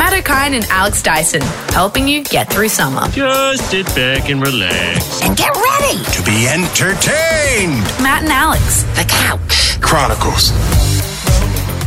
[0.00, 1.42] Matt O'Kine and Alex Dyson,
[1.74, 3.06] helping you get through summer.
[3.10, 5.20] Just sit back and relax.
[5.20, 6.02] And get ready.
[6.02, 7.82] To be entertained.
[8.02, 9.78] Matt and Alex, The couch.
[9.82, 10.52] Chronicles.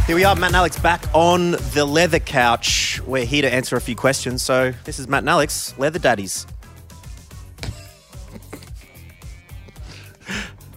[0.06, 3.02] Here we are, Matt and Alex back on the leather couch.
[3.08, 4.44] We're here to answer a few questions.
[4.44, 6.46] So, this is Matt and Alex, Leather Daddies.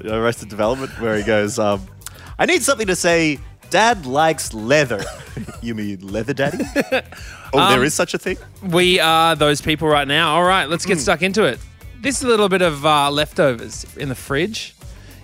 [0.10, 1.86] Arrested Development, where he goes, um,
[2.38, 3.38] I need something to say,
[3.76, 5.04] Dad likes leather.
[5.60, 6.64] you mean Leather Daddy?
[7.52, 8.38] oh, there is such a thing?
[8.62, 10.34] We are those people right now.
[10.34, 11.60] All right, let's get stuck into it.
[12.00, 14.74] This is a little bit of uh, leftovers in the fridge.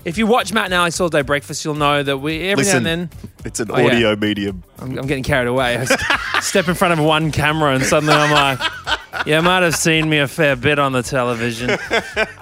[0.05, 2.83] If you watch Matt and Alex All Day Breakfast, you'll know that we every Listen,
[2.83, 3.87] now and then it's an Oh, yeah.
[3.87, 4.62] audio medium.
[4.79, 5.79] I'm, I'm getting carried away.
[5.79, 10.10] I step in front of one camera and suddenly I'm like, yeah, might have seen
[10.10, 11.71] me a fair bit on the television.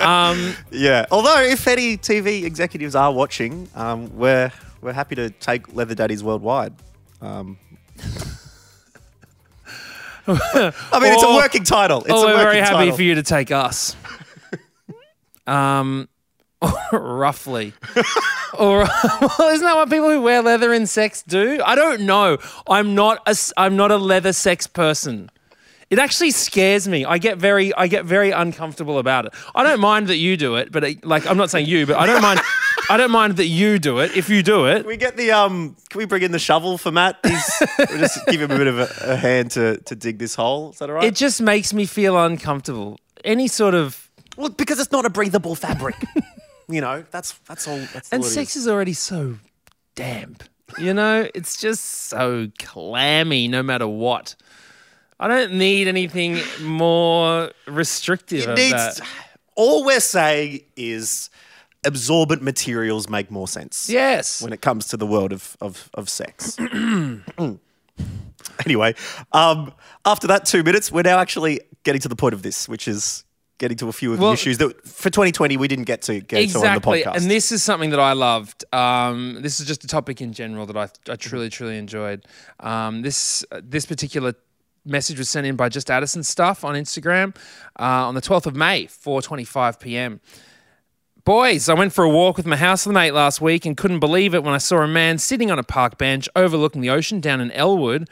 [0.00, 1.06] Yeah.
[1.12, 6.22] Although, if any TV executives are watching, um, we're we're happy to take Leather Daddies
[6.22, 6.74] worldwide.
[7.20, 7.58] Um,
[10.26, 12.00] I mean, it's a Or- working title.
[12.02, 12.96] It's oh, a we're working very happy title.
[12.96, 13.96] for you to take us.
[15.46, 16.08] um,
[16.92, 17.72] roughly.
[18.54, 18.84] or
[19.20, 21.60] well, isn't that what people who wear leather in sex do?
[21.64, 22.38] I don't know.
[22.68, 25.30] I'm not a s- I'm not a leather sex person.
[25.88, 27.04] It actually scares me.
[27.04, 29.32] I get very I get very uncomfortable about it.
[29.54, 31.96] I don't mind that you do it, but it, like I'm not saying you, but
[31.96, 32.40] I don't mind
[32.90, 34.78] I don't mind that you do it if you do it.
[34.78, 35.76] Can we get the um?
[35.88, 37.18] Can we bring in the shovel for Matt?
[37.24, 40.34] He's, we'll just give him a bit of a, a hand to to dig this
[40.34, 40.70] hole.
[40.70, 41.04] Is that all right?
[41.04, 42.98] It just makes me feel uncomfortable.
[43.24, 45.96] Any sort of well, because it's not a breathable fabric.
[46.68, 47.78] you know, that's that's all.
[47.94, 48.62] That's And all sex is.
[48.62, 49.36] is already so
[49.94, 50.42] damp.
[50.78, 54.34] You know, it's just so clammy no matter what.
[55.18, 58.70] I don't need anything more restrictive It of needs.
[58.72, 59.00] that.
[59.54, 61.28] All we're saying is
[61.84, 63.88] absorbent materials make more sense.
[63.88, 64.42] Yes.
[64.42, 66.56] when it comes to the world of of, of sex.
[68.66, 68.94] anyway,
[69.32, 69.72] um,
[70.04, 73.24] after that two minutes, we're now actually getting to the point of this, which is
[73.58, 76.20] getting to a few of the Well- issues that for 2020 we didn't get to
[76.20, 76.62] get Exactly.
[76.62, 77.16] to on the podcast.
[77.22, 78.64] And this is something that I loved.
[78.74, 82.24] Um, this is just a topic in general that I, I truly, truly enjoyed.
[82.60, 84.34] Um, this, this particular
[84.86, 87.36] message was sent in by Just Addison Stuff on Instagram
[87.78, 90.20] uh, on the 12th of May, 4.25 p.m.
[91.30, 94.42] Boys, I went for a walk with my housemate last week and couldn't believe it
[94.42, 97.52] when I saw a man sitting on a park bench overlooking the ocean down in
[97.52, 98.10] Elwood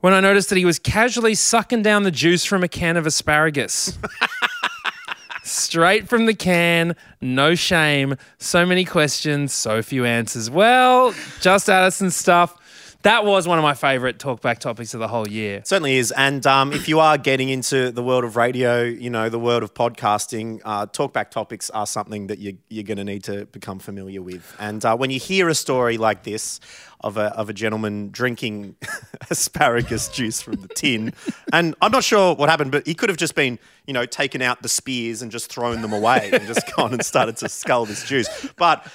[0.00, 3.06] when I noticed that he was casually sucking down the juice from a can of
[3.06, 3.96] asparagus.
[5.42, 8.14] Straight from the can, no shame.
[8.36, 10.50] So many questions, so few answers.
[10.50, 12.60] Well, just Addison stuff.
[13.04, 15.60] That was one of my favorite talkback topics of the whole year.
[15.66, 16.10] Certainly is.
[16.10, 19.62] And um, if you are getting into the world of radio, you know, the world
[19.62, 23.78] of podcasting, uh, talkback topics are something that you, you're going to need to become
[23.78, 24.56] familiar with.
[24.58, 26.60] And uh, when you hear a story like this
[27.00, 28.76] of a, of a gentleman drinking
[29.30, 31.12] asparagus juice from the tin,
[31.52, 34.40] and I'm not sure what happened, but he could have just been, you know, taken
[34.40, 37.84] out the spears and just thrown them away and just gone and started to scull
[37.84, 38.48] this juice.
[38.56, 38.90] But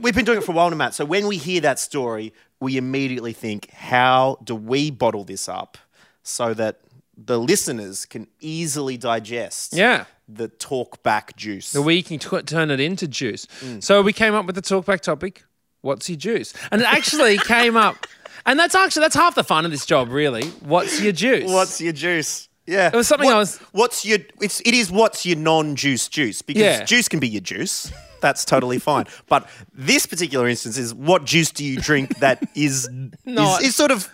[0.00, 0.94] We've been doing it for a while now, Matt.
[0.94, 5.76] So when we hear that story, we immediately think, how do we bottle this up
[6.22, 6.80] so that
[7.16, 10.06] the listeners can easily digest Yeah.
[10.28, 11.72] the talk back juice?
[11.72, 13.46] The we can t- turn it into juice.
[13.60, 13.82] Mm.
[13.82, 15.44] So we came up with the talkback topic.
[15.82, 16.54] What's your juice?
[16.70, 18.06] And it actually came up,
[18.46, 20.46] and that's actually that's half the fun of this job, really.
[20.60, 21.50] What's your juice?
[21.50, 22.48] What's your juice?
[22.66, 24.18] Yeah, it was something I was- What's your?
[24.40, 26.84] It's it is what's your non-juice juice because Yeah.
[26.84, 27.90] juice can be your juice.
[28.20, 29.06] That's totally fine.
[29.28, 32.88] But this particular instance is what juice do you drink that is
[33.24, 34.08] Not- is, is sort of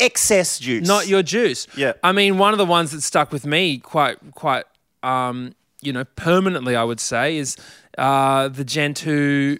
[0.00, 1.66] excess juice, not your juice.
[1.76, 1.92] Yeah.
[2.02, 4.64] I mean, one of the ones that stuck with me quite, quite,
[5.04, 7.56] um, you know, permanently, I would say, is
[7.96, 9.56] uh, the gent who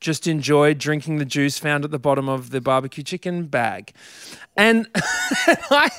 [0.00, 3.92] just enjoyed drinking the juice found at the bottom of the barbecue chicken bag,
[4.56, 5.90] and I.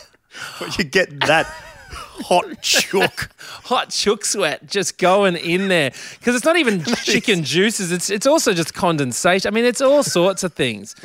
[0.77, 1.45] you get that
[1.89, 3.29] hot chook.
[3.39, 7.91] hot chook sweat just going in there because it's not even chicken juices.
[7.91, 9.47] It's it's also just condensation.
[9.47, 10.95] I mean, it's all sorts of things.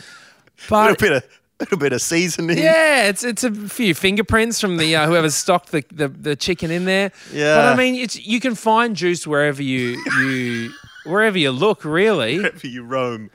[0.70, 2.59] a little bit of a little bit of seasoning.
[2.59, 6.70] yeah, it's it's a few fingerprints from the uh, whoever stocked the, the the chicken
[6.70, 7.12] in there.
[7.32, 7.56] Yeah.
[7.56, 10.73] but I mean, it's you can find juice wherever you you
[11.05, 11.85] wherever you look.
[11.85, 13.31] Really, wherever you roam,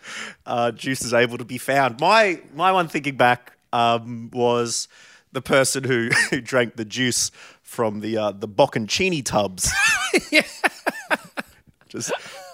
[0.45, 1.99] uh, juice is able to be found.
[1.99, 4.87] My my one thinking back um, was
[5.37, 7.29] the person who, who drank the juice
[7.61, 9.71] from the uh, the bocconcini tubs.
[11.89, 12.11] Just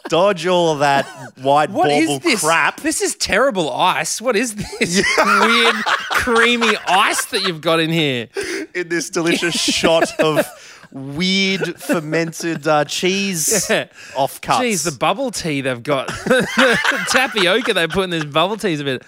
[0.10, 1.06] dodge all of that
[1.42, 2.82] white what is bauble this crap.
[2.82, 4.20] This is terrible ice.
[4.20, 5.76] What is this weird
[6.12, 8.28] creamy ice that you've got in here?
[8.76, 10.46] in this delicious shot of
[10.92, 13.86] weird fermented uh, cheese Yeah.
[14.14, 14.60] offcuts.
[14.60, 18.82] Geez, the bubble tea they've got, the tapioca they put in this bubble tea is
[18.82, 19.04] a bit.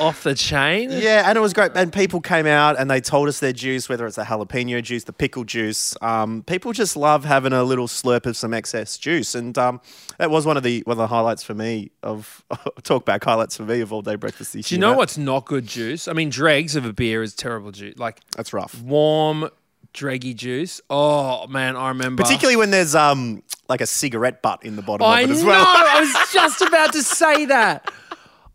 [0.00, 0.90] Off the chain.
[0.90, 1.72] Yeah, and it was great.
[1.74, 5.04] And people came out and they told us their juice, whether it's the jalapeno juice,
[5.04, 5.94] the pickle juice.
[6.02, 9.80] Um, people just love having a little slurp of some excess juice, and um,
[10.18, 12.44] that was one of the one of the highlights for me of
[12.82, 14.88] talk back highlights for me of all day breakfast this Do you year.
[14.90, 16.08] know what's not good juice?
[16.08, 17.96] I mean, dregs of a beer is terrible juice.
[17.98, 18.80] Like That's rough.
[18.82, 19.48] warm,
[19.94, 20.80] dreggy juice.
[20.90, 22.22] Oh man, I remember.
[22.22, 25.42] Particularly when there's um like a cigarette butt in the bottom I of it as
[25.42, 25.48] know.
[25.48, 25.64] well.
[25.66, 27.90] I was just about to say that.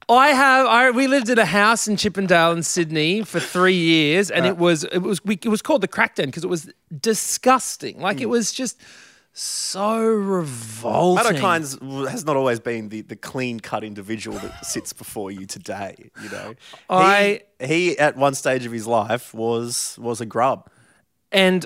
[0.09, 0.65] I have.
[0.67, 4.57] I we lived in a house in Chippendale in Sydney for three years, and it
[4.57, 6.71] was it was we, it was called the Crack Den because it was
[7.01, 7.99] disgusting.
[7.99, 8.21] Like Mm.
[8.21, 8.79] it was just
[9.33, 11.23] so revolting.
[11.25, 11.77] Matt O'Kine's
[12.09, 16.09] has not always been the, the clean cut individual that sits before you today.
[16.23, 16.53] You know,
[16.89, 20.69] I- he, he at one stage of his life was was a grub.
[21.31, 21.65] and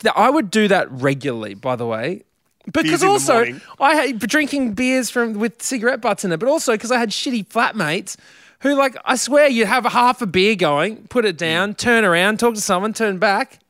[0.00, 1.54] th- I would do that regularly.
[1.54, 2.24] By the way.
[2.72, 3.58] Because also.
[3.80, 7.10] I had drinking beers from with cigarette butts in it, but also because I had
[7.10, 8.16] shitty flatmates
[8.60, 12.04] who, like, I swear you'd have a half a beer going, put it down, turn
[12.04, 13.60] around, talk to someone, turn back,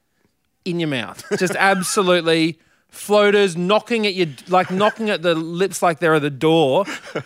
[0.65, 2.59] in your mouth, just absolutely
[2.89, 6.85] floaters knocking at your like knocking at the lips like they're at the door.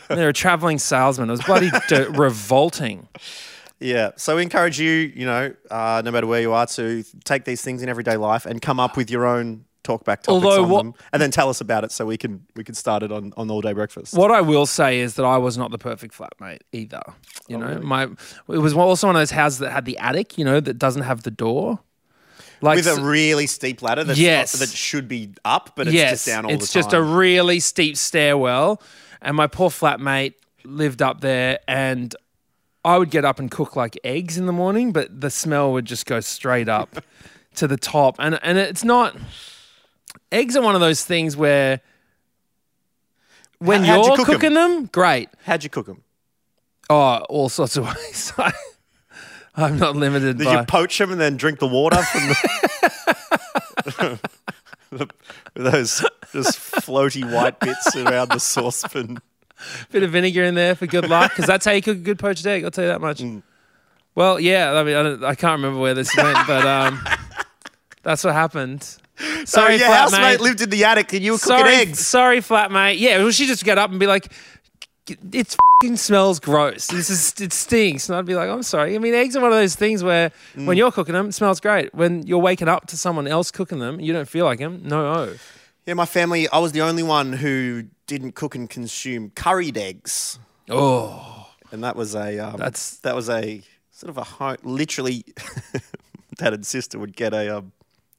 [0.09, 1.29] They're a traveling salesman.
[1.29, 3.09] It was bloody d- revolting.
[3.79, 4.11] Yeah.
[4.17, 7.63] So we encourage you, you know, uh, no matter where you are, to take these
[7.63, 10.83] things in everyday life and come up with your own talkback topics Although on what-
[10.85, 13.33] them, and then tell us about it so we can we can start it on
[13.37, 14.15] on all day breakfast.
[14.15, 17.03] What I will say is that I was not the perfect flatmate either.
[17.49, 20.39] You know, oh, my it was also one of those houses that had the attic,
[20.39, 21.81] you know, that doesn't have the door.
[22.61, 24.55] Like With a really steep ladder that's Yes.
[24.55, 26.79] Uh, that should be up, but it's yes, just down all it's the time.
[26.81, 28.81] It's just a really steep stairwell,
[29.21, 30.35] and my poor flatmate
[30.65, 32.15] lived up there, and
[32.85, 35.87] I would get up and cook like eggs in the morning, but the smell would
[35.87, 37.05] just go straight up
[37.57, 39.17] to the top, and and it's not.
[40.31, 41.81] Eggs are one of those things where
[43.59, 44.35] when how'd you you're cook 'em?
[44.35, 45.29] cooking them, great.
[45.45, 46.03] How'd you cook them?
[46.91, 48.33] Oh, all sorts of ways.
[48.39, 48.53] I,
[49.55, 50.61] I'm not limited Did by.
[50.61, 54.21] you poach them and then drink the water from the,
[54.91, 55.09] the
[55.55, 59.19] those just floaty white bits around the saucepan?
[59.93, 62.19] bit of vinegar in there for good luck because that's how you cook a good
[62.19, 62.65] poached egg.
[62.65, 63.19] I'll tell you that much.
[63.19, 63.43] Mm.
[64.15, 64.73] Well, yeah.
[64.73, 67.01] I mean, I, don't, I can't remember where this went, but um,
[68.03, 68.97] that's what happened.
[69.23, 69.93] So Sorry, your flatmate.
[69.93, 71.99] housemate lived in the attic and you were cooking eggs.
[72.07, 72.99] sorry, flatmate.
[72.99, 74.33] Yeah, well, she just get up and be like,
[75.09, 76.87] "It fucking smells gross.
[76.89, 79.53] This is it stinks." And I'd be like, "I'm sorry." I mean, eggs are one
[79.53, 80.67] of those things where Mm.
[80.67, 81.95] when you're cooking them, it smells great.
[81.95, 84.81] When you're waking up to someone else cooking them, you don't feel like them.
[84.85, 85.35] No, oh.
[85.87, 86.49] Yeah, my family.
[86.49, 90.39] I was the only one who didn't cook and consume curried eggs,
[90.71, 95.25] Oh, and that was a um, That's- that was a sort of a home, literally.
[96.39, 97.73] Dad and sister would get a um,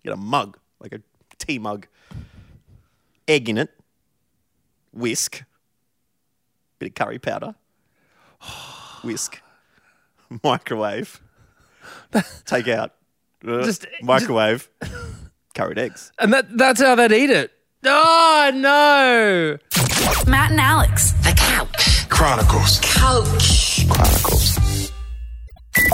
[0.03, 0.99] get a mug, like a
[1.39, 1.87] tea mug,
[3.27, 3.71] egg in it,
[4.93, 5.43] whisk,
[6.77, 7.55] bit of curry powder,
[9.03, 9.41] whisk,
[10.43, 11.21] microwave,
[12.45, 12.93] take out,
[13.43, 14.69] Just- microwave,
[15.55, 16.11] curried eggs.
[16.19, 17.51] and that that's how they'd eat it.
[17.85, 19.57] Oh no!
[20.29, 21.11] Matt and Alex.
[21.23, 22.07] The couch.
[22.09, 22.79] Chronicles.
[22.81, 23.85] Couch.
[23.89, 24.91] Chronicles.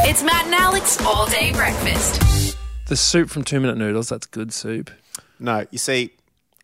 [0.01, 2.21] It's Matt and Alex all day breakfast.
[2.89, 4.09] The soup from Two Minute Noodles.
[4.09, 4.89] That's good soup.
[5.39, 6.11] No, you see,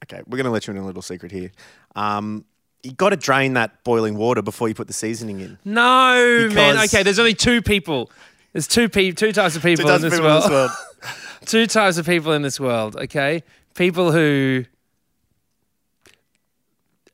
[0.04, 1.51] okay, we're going to let you in a little secret here.
[1.95, 2.45] Um,
[2.81, 5.60] you got to drain that boiling water before you put the seasoning in.
[5.63, 6.80] No, man.
[6.86, 8.10] Okay, there's only two people.
[8.54, 10.44] There's two pe- two types of people, in, this people in world.
[10.44, 10.72] this world.
[11.45, 12.96] two types of people in this world.
[12.96, 13.44] Okay,
[13.75, 14.65] people who.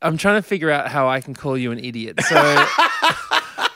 [0.01, 2.21] I'm trying to figure out how I can call you an idiot.
[2.21, 2.35] So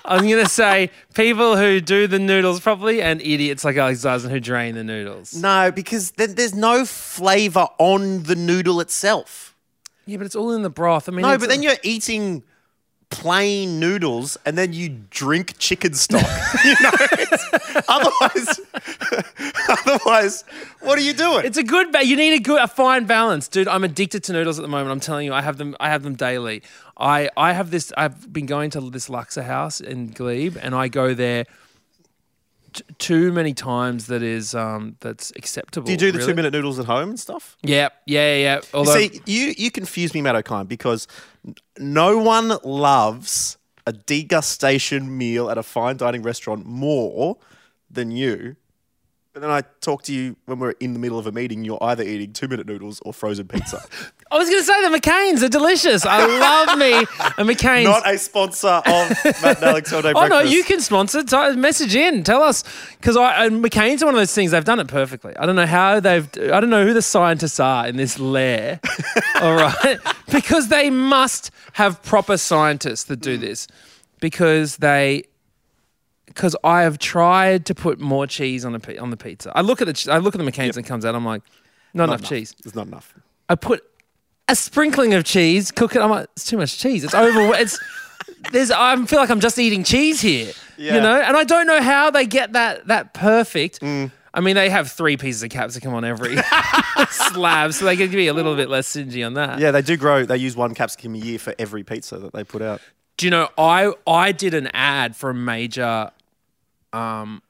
[0.07, 4.29] I'm going to say people who do the noodles properly and idiots like Alex Dyson
[4.29, 5.33] who drain the noodles.
[5.33, 9.55] No, because then there's no flavour on the noodle itself.
[10.05, 11.09] Yeah, but it's all in the broth.
[11.09, 12.43] I mean, No, but then you're eating
[13.09, 16.25] plain noodles and then you drink chicken stock.
[16.65, 16.91] you know,
[17.87, 18.59] otherwise,
[19.85, 20.43] otherwise,
[20.81, 21.45] what are you doing?
[21.45, 21.91] It's a good.
[21.91, 23.67] Ba- you need a good, a fine balance, dude.
[23.67, 24.91] I'm addicted to noodles at the moment.
[24.91, 25.75] I'm telling you, I have them.
[25.79, 26.63] I have them daily.
[26.97, 27.91] I I have this.
[27.97, 31.45] I've been going to this Luxor house in Glebe, and I go there
[32.73, 34.07] t- too many times.
[34.07, 35.85] That is um that's acceptable.
[35.85, 36.31] do you do the really.
[36.31, 37.57] two minute noodles at home and stuff?
[37.63, 38.61] Yeah, yeah, yeah.
[38.73, 41.07] Although See, you you confuse me, Matt O'Kine, because
[41.77, 47.37] no one loves a degustation meal at a fine dining restaurant more
[47.89, 48.55] than you.
[49.35, 51.65] But then I talk to you when we're in the middle of a meeting.
[51.65, 53.83] You're either eating two minute noodles or frozen pizza.
[54.31, 56.05] I was going to say the McCain's are delicious.
[56.05, 57.83] I love me a McCain's.
[57.83, 59.09] Not a sponsor of
[59.41, 61.21] Matt and Alex All Day Oh no, you can sponsor.
[61.21, 62.63] T- message in, tell us
[62.97, 64.51] because I McCain's are one of those things.
[64.51, 65.35] They've done it perfectly.
[65.35, 66.29] I don't know how they've.
[66.37, 68.79] I don't know who the scientists are in this lair.
[69.41, 69.97] all right,
[70.31, 73.41] because they must have proper scientists that do mm.
[73.41, 73.67] this
[74.21, 75.23] because they
[76.35, 79.51] because I have tried to put more cheese on a on the pizza.
[79.55, 81.15] I look at the I look at the McCain's and it comes out.
[81.15, 81.41] I'm like,
[81.93, 82.53] not, enough, cheese.
[82.65, 83.15] It's not enough.
[83.49, 83.83] I put
[84.47, 86.01] a sprinkling of cheese, cook it.
[86.01, 87.03] I'm like, it's too much cheese.
[87.03, 87.55] It's over.
[87.55, 87.79] it's
[88.51, 88.69] there's.
[88.69, 90.53] I feel like I'm just eating cheese here.
[90.77, 90.95] Yeah.
[90.95, 93.79] You know, and I don't know how they get that that perfect.
[93.81, 94.11] Mm.
[94.33, 96.35] I mean, they have three pieces of capsicum on every
[97.09, 99.59] slab, so they can be a little bit less stingy on that.
[99.59, 100.25] Yeah, they do grow.
[100.25, 102.81] They use one capsicum a year for every pizza that they put out.
[103.15, 106.11] Do you know I I did an ad for a major
[106.95, 107.41] um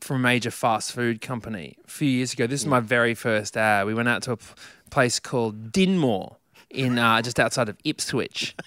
[0.00, 2.46] for a major fast food company a few years ago.
[2.46, 3.86] This is my very first ad.
[3.86, 4.44] We went out to a p-
[4.90, 6.36] place called Dinmore
[6.68, 8.54] in uh, just outside of Ipswich.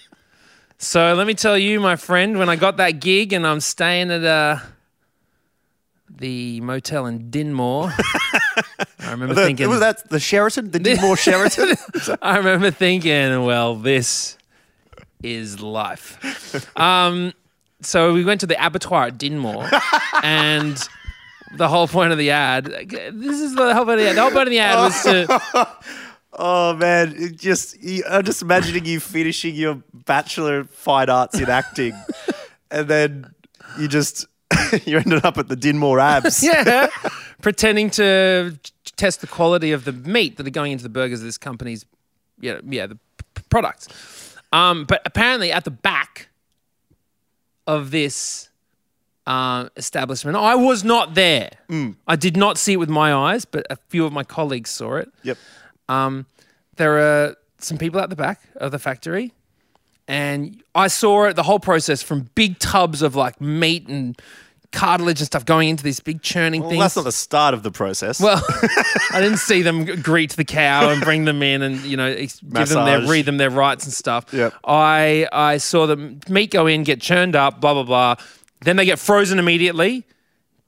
[0.80, 4.12] So let me tell you, my friend, when I got that gig and I'm staying
[4.12, 4.58] at uh,
[6.08, 7.90] the motel in Dinmore,
[9.00, 11.74] I remember The, thinking, was that the Sheraton, the Dinmore Sheraton?
[12.22, 14.38] I remember thinking, well, this
[15.20, 16.16] is life.
[16.78, 17.32] Um,
[17.82, 19.68] so we went to the abattoir at Dinmore,
[20.22, 20.76] and
[21.56, 22.64] the whole point of the ad.
[22.66, 24.16] This is the whole point of the ad.
[24.16, 25.70] The whole point of the ad was to.
[26.40, 31.40] Oh man, it just you, I'm just imagining you finishing your bachelor of fine arts
[31.40, 31.94] in acting,
[32.70, 33.34] and then
[33.78, 34.26] you just
[34.84, 36.44] you ended up at the Dinmore Abs.
[36.44, 36.88] yeah,
[37.42, 38.56] pretending to
[38.96, 41.86] test the quality of the meat that are going into the burgers of this company's,
[42.38, 43.88] yeah, yeah, the p- products.
[44.52, 46.28] Um, but apparently, at the back
[47.68, 48.48] of this
[49.26, 51.50] uh, establishment, I was not there.
[52.08, 54.96] I did not see it with my eyes, but a few of my colleagues saw
[54.96, 55.12] it.
[55.22, 55.36] Yep.
[55.88, 56.26] Um,
[56.76, 59.34] there are some people at the back of the factory,
[60.08, 64.18] and I saw it the whole process from big tubs of like meat and
[64.72, 66.82] cartilage and stuff going into these big churning Well, things.
[66.82, 68.20] that's not the start of the process.
[68.20, 68.42] Well,
[69.12, 72.40] I didn't see them greet the cow and bring them in and you know ex-
[72.40, 74.26] give them their read them their rights and stuff.
[74.32, 74.52] Yep.
[74.64, 75.96] I I saw the
[76.28, 78.16] meat go in, get churned up, blah blah blah.
[78.60, 80.04] Then they get frozen immediately,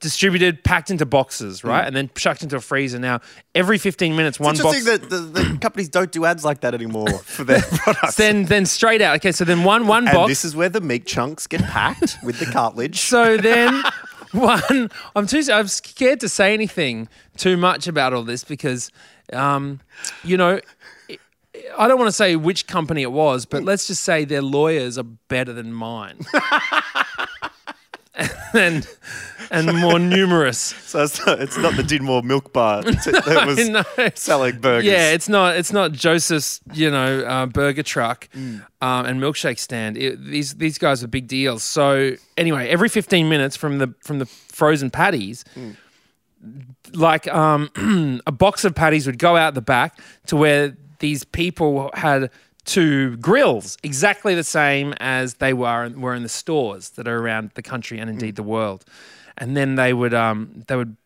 [0.00, 2.98] distributed, packed into boxes, right, and then chucked into a freezer.
[2.98, 3.20] Now
[3.54, 4.78] every fifteen minutes, one it's box.
[4.78, 8.16] interesting that the, the companies don't do ads like that anymore for their products.
[8.16, 9.16] then then straight out.
[9.16, 10.28] Okay, so then one one and box.
[10.30, 13.00] this is where the meat chunks get packed with the cartilage.
[13.10, 13.82] So then,
[14.32, 18.92] one, I'm too, I'm scared to say anything too much about all this because,
[19.32, 19.80] um,
[20.22, 20.60] you know,
[21.76, 24.96] I don't want to say which company it was, but let's just say their lawyers
[24.96, 26.20] are better than mine.
[28.54, 28.86] and
[29.52, 30.58] and more numerous.
[30.58, 33.82] So it's not, it's not the Dinmore Milk Bar that was No.
[34.14, 34.84] selling burgers.
[34.84, 35.56] Yeah, it's not.
[35.56, 38.62] It's not Joseph's, you know, uh, burger truck Mm.
[38.80, 39.96] um, and milkshake stand.
[39.96, 41.62] It, these these guys are big deals.
[41.64, 45.76] So anyway, every fifteen minutes from the from the frozen patties, Mm.
[46.94, 51.90] like um, a box of patties would go out the back to where these people
[51.94, 52.30] had
[52.64, 57.50] two grills, exactly the same as they were were in the stores that are around
[57.54, 58.84] the country and indeed the world.
[59.38, 60.96] And then they would um, they would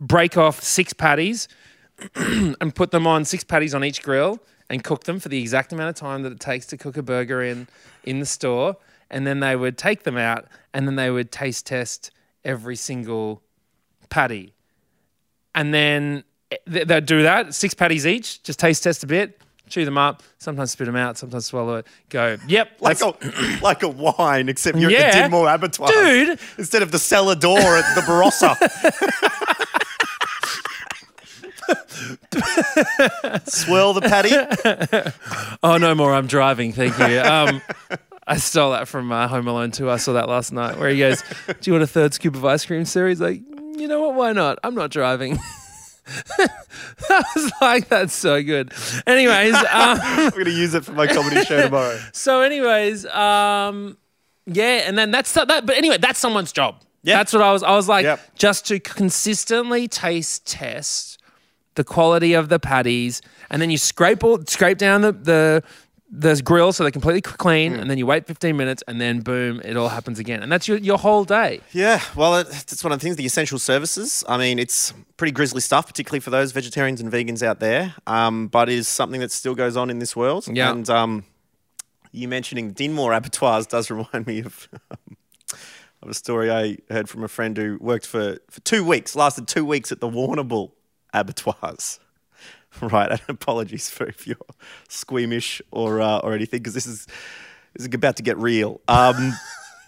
[0.00, 1.48] break off six patties
[2.14, 4.38] and put them on six patties on each grill
[4.70, 7.02] and cook them for the exact amount of time that it takes to cook a
[7.02, 7.66] burger in
[8.04, 8.76] in the store.
[9.10, 12.10] And then they would take them out and then they would taste test
[12.44, 13.42] every single
[14.10, 14.52] patty.
[15.54, 16.24] And then
[16.66, 20.70] they'd do that six patties each just taste test a bit chew them up sometimes
[20.70, 23.14] spit them out sometimes swallow it go yep Like a,
[23.62, 24.98] like a wine, except you're Yeah.
[25.00, 25.88] at the Dinmore Abattoir.
[25.90, 26.38] Dude.
[26.58, 28.56] Instead of the cellar door at the Barossa.
[33.48, 34.30] Swirl the patty.
[35.62, 36.14] Oh, no more.
[36.14, 36.72] I'm driving.
[36.72, 37.18] Thank you.
[37.20, 37.62] Um,
[38.26, 39.90] I stole that from uh, Home Alone 2.
[39.90, 42.44] I saw that last night where he goes, Do you want a third scoop of
[42.44, 43.08] ice cream, sir?
[43.08, 43.40] He's like,
[43.76, 44.14] You know what?
[44.14, 44.58] Why not?
[44.64, 45.38] I'm not driving.
[47.10, 48.72] I was like, That's so good.
[49.06, 51.98] Anyways, um, I'm going to use it for my comedy show tomorrow.
[52.12, 53.96] so, anyways, um,
[54.46, 54.82] yeah.
[54.86, 55.46] And then that's that.
[55.66, 56.82] But anyway, that's someone's job.
[57.02, 57.16] Yeah.
[57.16, 57.62] That's what I was.
[57.62, 58.20] I was like, Yep.
[58.36, 61.18] just to consistently taste test
[61.74, 65.62] the quality of the patties, and then you scrape all, scrape down the the
[66.10, 67.80] the grill so they're completely clean, Mm.
[67.82, 70.66] and then you wait 15 minutes, and then boom, it all happens again, and that's
[70.66, 71.60] your your whole day.
[71.72, 74.24] Yeah, well, it, it's one of the things, the essential services.
[74.28, 78.48] I mean, it's pretty grisly stuff, particularly for those vegetarians and vegans out there, um,
[78.48, 80.46] but is something that still goes on in this world.
[80.50, 80.70] Yeah.
[80.70, 81.24] And um,
[82.10, 84.66] you mentioning Dinmore abattoirs does remind me of,
[86.02, 89.46] of a story I heard from a friend who worked for, for two weeks, lasted
[89.46, 90.70] two weeks at the Warrnambool
[91.12, 92.00] abattoirs.
[92.92, 94.36] Right, and apologies for if you're
[94.88, 97.06] squeamish or uh, or anything, because this is
[97.74, 98.80] this is about to get real.
[98.88, 99.32] Um,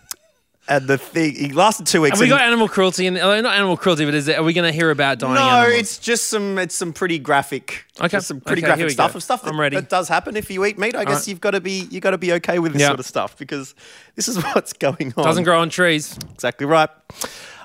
[0.68, 2.18] and the thing he lasted two weeks.
[2.18, 3.06] Have we got animal cruelty?
[3.06, 4.38] And uh, not animal cruelty, but is it?
[4.38, 5.80] Are we going to hear about dying no, animals?
[5.80, 7.84] it's just some it's some pretty graphic.
[8.00, 8.20] Okay.
[8.20, 9.16] some pretty Okay, graphic stuff go.
[9.18, 9.76] of stuff that, I'm ready.
[9.76, 10.94] that does happen if you eat meat.
[10.94, 11.28] I guess right.
[11.28, 12.88] you've got to be you got to be okay with this Yeah.
[12.88, 13.74] sort of stuff because
[14.14, 15.24] this is what's going on.
[15.24, 16.16] doesn't grow on trees.
[16.34, 16.90] exactly right.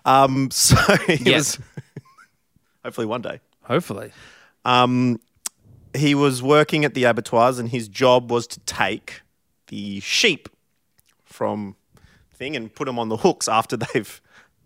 [0.06, 0.76] Um, so
[1.08, 1.58] yes.
[1.58, 1.60] Was
[2.84, 3.40] hopefully one day.
[3.64, 4.12] Hopefully.
[4.66, 5.22] Um,
[5.96, 9.22] he was working at the abattoirs, and his job was to take
[9.68, 10.50] the sheep
[11.24, 11.76] from
[12.34, 14.22] thing and put them on the hooks after they've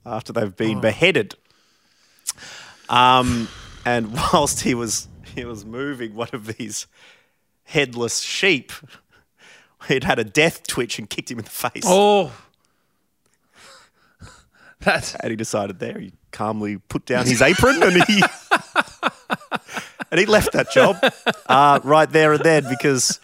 [0.06, 1.36] after they've been beheaded.
[2.90, 3.48] Um,
[3.86, 6.88] and whilst he was he was moving one of these
[7.66, 8.72] headless sheep,
[9.88, 11.84] he'd had a death twitch and kicked him in the face.
[11.86, 12.32] Oh.
[14.80, 18.24] That's And he decided there he calmly put down his apron and he
[20.12, 20.98] and he left that job
[21.48, 23.20] uh, right there and then because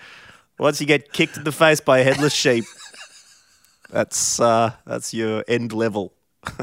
[0.59, 2.65] once you get kicked in the face by a headless sheep,
[3.89, 6.13] that's uh, that's your end level.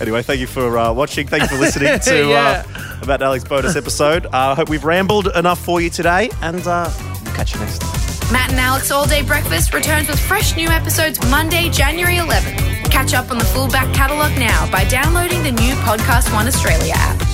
[0.00, 1.26] anyway, thank you for uh, watching.
[1.26, 2.64] Thank you for listening to Yeah.
[2.66, 4.26] uh, about Alex bonus episode.
[4.26, 6.90] I uh, hope we've rambled enough for you today, and uh,
[7.24, 8.32] we'll catch you next time.
[8.32, 12.90] Matt and Alex All Day Breakfast returns with fresh new episodes Monday, January 11th.
[12.90, 16.92] Catch up on the full back catalogue now by downloading the new Podcast One Australia
[16.96, 17.29] app.